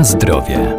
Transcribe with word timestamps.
Na 0.00 0.04
zdrowie. 0.04 0.76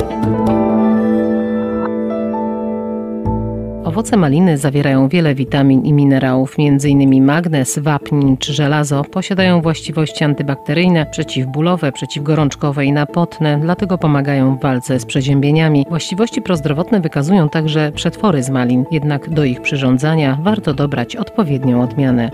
Owoce 3.84 4.18
maliny 4.18 4.58
zawierają 4.58 5.08
wiele 5.08 5.36
witamin 5.36 5.86
i 5.86 5.94
minerałów, 5.94 6.56
m.in. 6.60 7.26
magnez, 7.26 7.80
wapń 7.80 8.36
czy 8.40 8.54
żelazo. 8.54 9.04
Posiadają 9.04 9.62
właściwości 9.62 10.24
antybakteryjne, 10.24 11.06
przeciwbólowe, 11.06 11.92
przeciwgorączkowe 11.92 12.86
i 12.86 12.92
napotne, 12.92 13.60
dlatego 13.62 13.98
pomagają 13.98 14.58
w 14.58 14.62
walce 14.62 15.00
z 15.00 15.06
przeziębieniami. 15.06 15.86
Właściwości 15.90 16.42
prozdrowotne 16.42 17.02
wykazują 17.02 17.50
także 17.50 17.92
przetwory 17.92 18.44
z 18.44 18.50
malin, 18.50 18.86
jednak 18.92 19.30
do 19.30 19.44
ich 19.44 19.62
przyrządzania 19.62 20.38
warto 20.44 20.74
dobrać 20.74 21.16
odpowiednią 21.16 21.84
odmianę. 21.84 22.32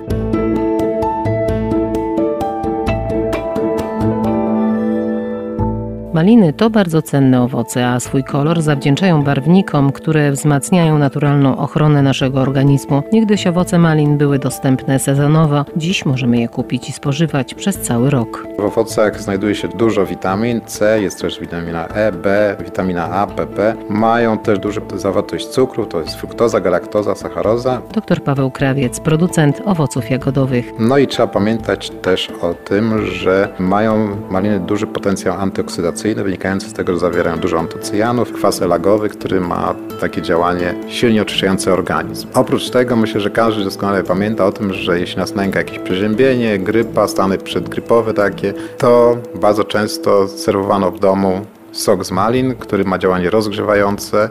Maliny 6.17 6.53
to 6.53 6.69
bardzo 6.69 7.01
cenne 7.01 7.41
owoce, 7.41 7.87
a 7.87 7.99
swój 7.99 8.23
kolor 8.23 8.61
zawdzięczają 8.61 9.23
barwnikom, 9.23 9.91
które 9.91 10.31
wzmacniają 10.31 10.97
naturalną 10.97 11.57
ochronę 11.57 12.01
naszego 12.01 12.41
organizmu. 12.41 13.03
Niegdyś 13.11 13.47
owoce 13.47 13.79
malin 13.79 14.17
były 14.17 14.39
dostępne 14.39 14.99
sezonowo, 14.99 15.65
dziś 15.75 16.05
możemy 16.05 16.37
je 16.39 16.47
kupić 16.47 16.89
i 16.89 16.91
spożywać 16.91 17.53
przez 17.53 17.81
cały 17.81 18.09
rok. 18.09 18.47
W 18.59 18.63
owocach 18.63 19.21
znajduje 19.21 19.55
się 19.55 19.67
dużo 19.67 20.05
witamin 20.05 20.61
C, 20.65 21.01
jest 21.01 21.21
też 21.21 21.39
witamina 21.39 21.87
E, 21.87 22.11
B, 22.11 22.55
witamina 22.65 23.09
A, 23.11 23.27
PP. 23.27 23.75
Mają 23.89 24.37
też 24.37 24.59
dużą 24.59 24.81
zawartość 24.95 25.47
cukru, 25.47 25.85
to 25.85 26.01
jest 26.01 26.15
fruktoza, 26.15 26.59
galaktoza, 26.59 27.15
sacharoza. 27.15 27.81
Dr 27.93 28.23
Paweł 28.23 28.51
Krawiec, 28.51 28.99
producent 28.99 29.61
owoców 29.65 30.09
jagodowych. 30.09 30.71
No 30.79 30.97
i 30.97 31.07
trzeba 31.07 31.27
pamiętać 31.27 31.89
też 31.89 32.29
o 32.41 32.53
tym, 32.53 33.05
że 33.05 33.49
mają 33.59 34.07
maliny 34.29 34.59
duży 34.59 34.87
potencjał 34.87 35.35
antyoksydacyjny 35.39 36.06
wynikający 36.15 36.69
z 36.69 36.73
tego, 36.73 36.93
że 36.93 36.99
zawierają 36.99 37.37
dużo 37.37 37.59
antocyjanów, 37.59 38.33
kwas 38.33 38.61
elagowy, 38.61 39.09
który 39.09 39.41
ma 39.41 39.75
takie 40.01 40.21
działanie 40.21 40.75
silnie 40.87 41.21
oczyszczające 41.21 41.73
organizm. 41.73 42.27
Oprócz 42.33 42.69
tego 42.69 42.95
myślę, 42.95 43.21
że 43.21 43.29
każdy 43.29 43.63
doskonale 43.63 44.03
pamięta 44.03 44.45
o 44.45 44.51
tym, 44.51 44.73
że 44.73 44.99
jeśli 44.99 45.17
nas 45.17 45.35
nęka 45.35 45.59
jakieś 45.59 45.79
przeziębienie, 45.79 46.59
grypa, 46.59 47.07
stany 47.07 47.37
przedgrypowe 47.37 48.13
takie, 48.13 48.53
to 48.77 49.17
bardzo 49.35 49.63
często 49.63 50.27
serwowano 50.27 50.91
w 50.91 50.99
domu 50.99 51.45
sok 51.71 52.05
z 52.05 52.11
malin, 52.11 52.55
który 52.55 52.83
ma 52.83 52.97
działanie 52.97 53.29
rozgrzewające. 53.29 54.29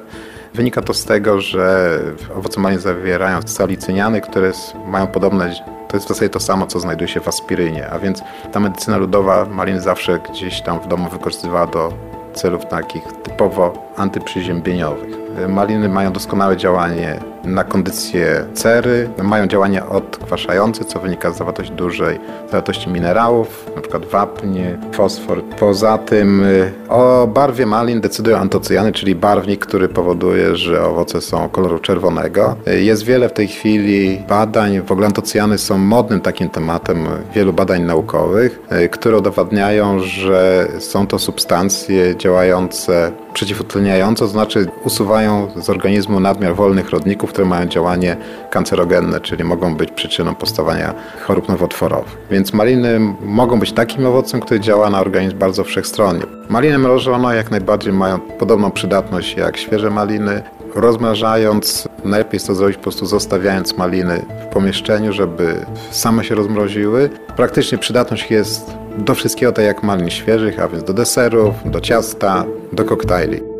Wynika 0.55 0.83
to 0.83 0.95
z 0.95 1.05
tego, 1.05 1.41
że 1.41 1.99
owoce 2.39 2.61
malin 2.61 2.79
zawierają 2.79 3.43
salicyniany, 3.47 4.21
które 4.21 4.53
mają 4.89 5.07
podobne 5.07 5.55
to 5.97 5.99
jest 5.99 6.07
w 6.07 6.09
zasadzie 6.09 6.31
to 6.31 6.41
samo, 6.41 6.67
co 6.67 6.81
znajduje 6.81 7.09
się 7.09 7.21
w 7.21 7.29
aspirynie, 7.29 7.91
a 7.91 7.99
więc 7.99 8.23
ta 8.53 8.61
medycyna 8.61 8.97
ludowa 8.97 9.45
maliny 9.45 9.81
zawsze 9.81 10.19
gdzieś 10.19 10.63
tam 10.63 10.81
w 10.81 10.89
domu 10.89 11.09
wykorzystywała 11.09 11.67
do 11.67 11.93
celów 12.35 12.67
takich 12.67 13.03
typowo 13.23 13.93
antyprzyziębieniowych. 13.97 15.17
Maliny 15.49 15.89
mają 15.89 16.13
doskonałe 16.13 16.57
działanie 16.57 17.21
na 17.47 17.65
kondycję 17.65 18.47
cery, 18.55 19.09
mają 19.23 19.47
działanie 19.47 19.87
odkwaszające, 19.87 20.85
co 20.85 21.01
wynika 21.01 21.31
z 21.31 21.39
zawartości 21.39 21.73
dużej 21.73 22.19
zawartości 22.47 22.91
minerałów, 22.91 23.71
np. 23.75 23.99
wapń, 23.99 24.59
fosfor. 24.93 25.45
Poza 25.45 25.99
tym 25.99 26.45
y, 26.45 26.73
o 26.89 27.27
barwie 27.27 27.67
malin 27.67 28.01
decydują 28.01 28.37
antocyjany, 28.37 28.93
czyli 28.93 29.15
barwnik, 29.15 29.67
który 29.67 29.89
powoduje, 29.89 30.57
że 30.57 30.85
owoce 30.85 31.21
są 31.21 31.49
koloru 31.49 31.79
czerwonego. 31.79 32.57
Jest 32.67 33.05
wiele 33.05 33.29
w 33.29 33.33
tej 33.33 33.49
chwili 33.49 34.23
badań, 34.29 34.81
w 34.81 34.93
ogóle 34.93 35.07
antocyjany 35.07 35.59
są 35.59 35.79
modnym 35.79 36.21
takim 36.21 36.49
tematem 36.49 37.07
wielu 37.35 37.53
badań 37.53 37.83
naukowych, 37.83 38.61
y, 38.85 38.89
które 38.89 39.19
udowadniają, 39.19 39.99
że 39.99 40.69
są 40.79 41.07
to 41.07 41.19
substancje 41.19 42.17
działające 42.17 43.13
przeciwutleniająco, 43.35 44.25
to 44.25 44.31
znaczy 44.31 44.67
usuwają 44.85 45.49
z 45.57 45.71
organizmu 45.71 46.21
nadmiar 46.21 46.55
wolnych 46.55 46.91
rodników, 46.91 47.33
które 47.37 47.49
mają 47.49 47.67
działanie 47.67 48.17
kancerogenne, 48.51 49.21
czyli 49.21 49.45
mogą 49.45 49.75
być 49.75 49.91
przyczyną 49.91 50.35
powstawania 50.35 50.95
chorób 51.27 51.49
nowotworowych. 51.49 52.17
Więc 52.31 52.53
maliny 52.53 53.01
mogą 53.21 53.61
być 53.61 53.73
takim 53.73 54.07
owocem, 54.07 54.41
który 54.41 54.61
działa 54.61 54.91
na 54.91 55.01
organizm 55.01 55.39
bardzo 55.39 55.65
wszechstronnie. 55.65 56.23
Maliny 56.49 56.79
mrożone 56.79 57.37
jak 57.37 57.51
najbardziej 57.51 57.93
mają 57.93 58.21
podobną 58.21 58.71
przydatność 58.71 59.37
jak 59.37 59.57
świeże 59.57 59.91
maliny. 59.91 60.43
Rozmrażając, 60.75 61.89
najlepiej 62.05 62.37
jest 62.37 62.47
to 62.47 62.55
zrobić 62.55 62.77
po 62.77 62.83
prostu 62.83 63.07
zostawiając 63.07 63.77
maliny 63.77 64.23
w 64.51 64.53
pomieszczeniu, 64.53 65.13
żeby 65.13 65.67
same 65.91 66.25
się 66.25 66.35
rozmroziły. 66.35 67.11
Praktycznie 67.37 67.79
przydatność 67.79 68.31
jest 68.31 68.71
do 68.99 69.15
wszystkiego 69.15 69.53
tak 69.53 69.65
jak 69.65 69.83
malin 69.83 70.11
świeżych, 70.11 70.61
a 70.61 70.69
więc 70.69 70.85
do 70.85 70.93
deserów, 70.93 71.55
do 71.65 71.81
ciasta, 71.81 72.45
do 72.73 72.85
koktajli. 72.85 73.56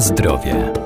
Zdrowie. 0.00 0.81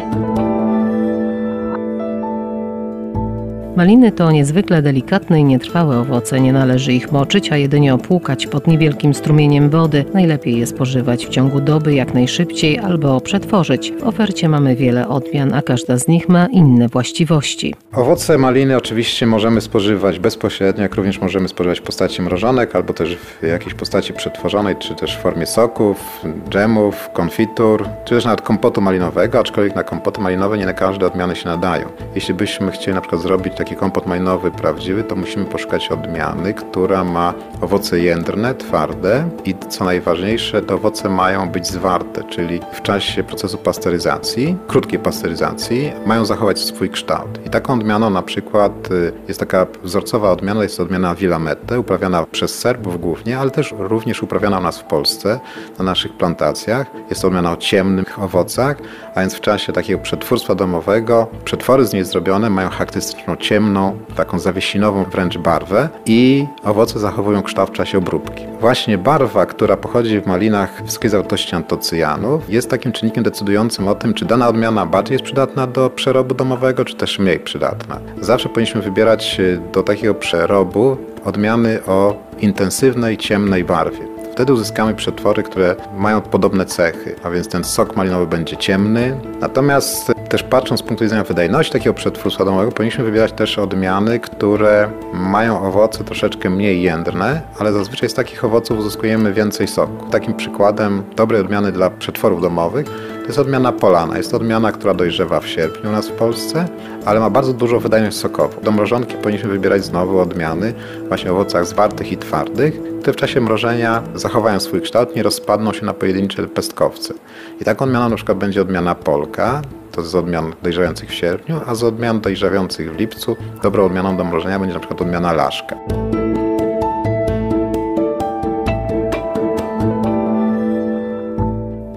Maliny 3.76 4.12
to 4.12 4.30
niezwykle 4.30 4.82
delikatne 4.82 5.40
i 5.40 5.44
nietrwałe 5.44 5.98
owoce. 5.98 6.40
Nie 6.40 6.52
należy 6.52 6.92
ich 6.92 7.12
moczyć, 7.12 7.52
a 7.52 7.56
jedynie 7.56 7.94
opłukać 7.94 8.46
pod 8.46 8.66
niewielkim 8.66 9.14
strumieniem 9.14 9.70
wody. 9.70 10.04
Najlepiej 10.14 10.58
je 10.58 10.66
spożywać 10.66 11.26
w 11.26 11.28
ciągu 11.28 11.60
doby 11.60 11.94
jak 11.94 12.14
najszybciej 12.14 12.78
albo 12.78 13.20
przetworzyć. 13.20 13.92
W 14.00 14.06
ofercie 14.06 14.48
mamy 14.48 14.76
wiele 14.76 15.08
odmian, 15.08 15.54
a 15.54 15.62
każda 15.62 15.98
z 15.98 16.08
nich 16.08 16.28
ma 16.28 16.46
inne 16.46 16.88
właściwości. 16.88 17.74
Owoce 17.92 18.38
maliny 18.38 18.76
oczywiście 18.76 19.26
możemy 19.26 19.60
spożywać 19.60 20.18
bezpośrednio, 20.18 20.82
jak 20.82 20.94
również 20.94 21.20
możemy 21.20 21.48
spożywać 21.48 21.80
w 21.80 21.82
postaci 21.82 22.22
mrożonek 22.22 22.76
albo 22.76 22.92
też 22.92 23.16
w 23.16 23.42
jakiejś 23.42 23.74
postaci 23.74 24.12
przetworzonej, 24.12 24.76
czy 24.76 24.94
też 24.94 25.16
w 25.16 25.20
formie 25.20 25.46
soków, 25.46 26.24
dżemów, 26.50 27.10
konfitur, 27.12 27.88
czy 28.04 28.14
też 28.14 28.24
nawet 28.24 28.42
kompotu 28.42 28.80
malinowego, 28.80 29.38
aczkolwiek 29.38 29.76
na 29.76 29.82
kompoty 29.82 30.20
malinowe 30.20 30.58
nie 30.58 30.66
na 30.66 30.72
każde 30.72 31.06
odmiany 31.06 31.36
się 31.36 31.48
nadają. 31.48 31.88
Jeśli 32.14 32.34
byśmy 32.34 32.70
chcieli 32.70 32.94
na 32.94 33.00
przykład 33.00 33.22
zrobić 33.22 33.54
taki 33.66 33.76
kompot 33.76 34.06
malinowy 34.06 34.50
prawdziwy, 34.50 35.04
to 35.04 35.16
musimy 35.16 35.44
poszukać 35.44 35.88
odmiany, 35.88 36.54
która 36.54 37.04
ma 37.04 37.34
owoce 37.60 38.00
jędrne, 38.00 38.54
twarde 38.54 39.28
i 39.44 39.54
co 39.68 39.84
najważniejsze, 39.84 40.62
te 40.62 40.74
owoce 40.74 41.08
mają 41.08 41.48
być 41.48 41.66
zwarte, 41.66 42.24
czyli 42.24 42.60
w 42.72 42.82
czasie 42.82 43.24
procesu 43.24 43.58
pasteryzacji, 43.58 44.56
krótkiej 44.66 44.98
pasteryzacji, 44.98 45.92
mają 46.06 46.24
zachować 46.24 46.58
swój 46.58 46.90
kształt. 46.90 47.46
I 47.46 47.50
taką 47.50 47.74
odmianą 47.74 48.10
na 48.10 48.22
przykład 48.22 48.90
y, 48.90 49.12
jest 49.28 49.40
taka 49.40 49.66
wzorcowa 49.82 50.30
odmiana, 50.30 50.62
jest 50.62 50.80
odmiana 50.80 51.14
Willamette, 51.14 51.80
uprawiana 51.80 52.26
przez 52.32 52.58
Serbów 52.58 53.00
głównie, 53.00 53.38
ale 53.38 53.50
też 53.50 53.74
również 53.78 54.22
uprawiana 54.22 54.58
u 54.58 54.62
nas 54.62 54.78
w 54.78 54.84
Polsce, 54.84 55.40
na 55.78 55.84
naszych 55.84 56.16
plantacjach. 56.16 56.86
Jest 57.10 57.22
to 57.22 57.28
odmiana 57.28 57.52
o 57.52 57.56
ciemnych 57.56 58.22
owocach, 58.22 58.76
a 59.14 59.20
więc 59.20 59.34
w 59.34 59.40
czasie 59.40 59.72
takiego 59.72 59.98
przetwórstwa 59.98 60.54
domowego 60.54 61.26
przetwory 61.44 61.86
z 61.86 61.92
niej 61.92 62.04
zrobione 62.04 62.50
mają 62.50 62.68
charakterystyczną 62.68 63.36
ciemność, 63.36 63.55
ciemną, 63.56 63.98
taką 64.16 64.38
zawiesinową 64.38 65.04
wręcz 65.04 65.38
barwę 65.38 65.88
i 66.06 66.46
owoce 66.64 66.98
zachowują 66.98 67.42
kształt 67.42 67.70
w 67.70 67.72
czasie 67.72 67.98
obróbki. 67.98 68.44
Właśnie 68.60 68.98
barwa, 68.98 69.46
która 69.46 69.76
pochodzi 69.76 70.20
w 70.20 70.26
malinach 70.26 70.82
wysokiej 70.84 71.10
zawartości 71.10 71.56
antocyjanów, 71.56 72.50
jest 72.50 72.70
takim 72.70 72.92
czynnikiem 72.92 73.24
decydującym 73.24 73.88
o 73.88 73.94
tym, 73.94 74.14
czy 74.14 74.24
dana 74.24 74.48
odmiana 74.48 74.86
bardziej 74.86 75.14
jest 75.14 75.24
przydatna 75.24 75.66
do 75.66 75.90
przerobu 75.90 76.34
domowego, 76.34 76.84
czy 76.84 76.94
też 76.94 77.18
mniej 77.18 77.38
przydatna. 77.38 77.98
Zawsze 78.20 78.48
powinniśmy 78.48 78.82
wybierać 78.82 79.40
do 79.72 79.82
takiego 79.82 80.14
przerobu 80.14 80.96
odmiany 81.24 81.84
o 81.86 82.16
intensywnej, 82.38 83.16
ciemnej 83.16 83.64
barwie. 83.64 84.15
Wtedy 84.36 84.52
uzyskamy 84.52 84.94
przetwory, 84.94 85.42
które 85.42 85.76
mają 85.98 86.20
podobne 86.20 86.66
cechy, 86.66 87.16
a 87.22 87.30
więc 87.30 87.48
ten 87.48 87.64
sok 87.64 87.96
malinowy 87.96 88.26
będzie 88.26 88.56
ciemny. 88.56 89.20
Natomiast 89.40 90.12
też 90.28 90.42
patrząc 90.42 90.80
z 90.80 90.82
punktu 90.82 91.04
widzenia 91.04 91.24
wydajności 91.24 91.72
takiego 91.72 91.94
przetwórstwa 91.94 92.44
domowego, 92.44 92.72
powinniśmy 92.72 93.04
wybierać 93.04 93.32
też 93.32 93.58
odmiany, 93.58 94.20
które 94.20 94.90
mają 95.12 95.62
owoce 95.62 96.04
troszeczkę 96.04 96.50
mniej 96.50 96.82
jędrne, 96.82 97.42
ale 97.58 97.72
zazwyczaj 97.72 98.08
z 98.08 98.14
takich 98.14 98.44
owoców 98.44 98.78
uzyskujemy 98.78 99.32
więcej 99.32 99.68
soku. 99.68 100.06
Takim 100.10 100.34
przykładem 100.34 101.02
dobrej 101.16 101.40
odmiany 101.40 101.72
dla 101.72 101.90
przetworów 101.90 102.42
domowych 102.42 102.86
to 103.26 103.26
jest 103.26 103.38
odmiana 103.38 103.72
polana. 103.72 104.16
Jest 104.16 104.30
to 104.30 104.36
odmiana, 104.36 104.72
która 104.72 104.94
dojrzewa 104.94 105.40
w 105.40 105.46
sierpniu 105.46 105.90
u 105.90 105.92
nas 105.92 106.08
w 106.08 106.12
Polsce, 106.12 106.68
ale 107.04 107.20
ma 107.20 107.30
bardzo 107.30 107.52
dużą 107.52 107.78
wydajność 107.78 108.16
sokową. 108.16 108.60
Do 108.62 108.72
mrożonki 108.72 109.14
powinniśmy 109.14 109.50
wybierać 109.50 109.84
znowu 109.84 110.18
odmiany 110.18 110.74
właśnie 111.08 111.32
owocach 111.32 111.66
zwartych 111.66 112.12
i 112.12 112.16
twardych, 112.16 112.80
które 113.00 113.12
w 113.12 113.16
czasie 113.16 113.40
mrożenia 113.40 114.02
zachowają 114.26 114.60
swój 114.60 114.80
kształt, 114.80 115.16
nie 115.16 115.22
rozpadną 115.22 115.72
się 115.72 115.86
na 115.86 115.94
pojedyncze 115.94 116.48
pestkowce. 116.48 117.14
I 117.60 117.64
taką 117.64 117.84
odmianą 117.84 118.08
na 118.08 118.16
przykład 118.16 118.38
będzie 118.38 118.62
odmiana 118.62 118.94
polka, 118.94 119.62
to 119.92 120.02
z 120.02 120.14
odmian 120.14 120.52
dojrzewających 120.62 121.10
w 121.10 121.14
sierpniu, 121.14 121.60
a 121.66 121.74
z 121.74 121.84
odmian 121.84 122.20
dojrzewających 122.20 122.92
w 122.92 122.98
lipcu 122.98 123.36
dobrą 123.62 123.84
odmianą 123.84 124.16
do 124.16 124.24
mrożenia 124.24 124.58
będzie 124.58 124.74
na 124.74 124.80
przykład 124.80 125.02
odmiana 125.02 125.32
laszka. 125.32 125.76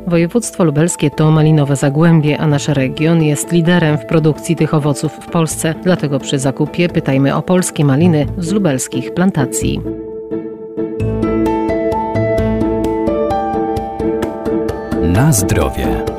Województwo 0.08 0.64
lubelskie 0.64 1.12
to 1.12 1.32
malinowe 1.32 1.76
zagłębie, 1.76 2.38
a 2.38 2.48
nasz 2.48 2.68
region 2.68 3.24
jest 3.24 3.52
liderem 3.52 3.98
w 3.98 4.06
produkcji 4.06 4.56
tych 4.56 4.74
owoców 4.74 5.12
w 5.12 5.26
Polsce. 5.32 5.76
Dlatego 5.84 6.20
przy 6.20 6.40
zakupie 6.40 6.90
pytajmy 6.90 7.36
o 7.36 7.42
polskie 7.42 7.86
maliny 7.86 8.26
z 8.38 8.52
lubelskich 8.52 9.14
plantacji. 9.14 9.82
Na 15.20 15.32
zdrowie. 15.34 16.19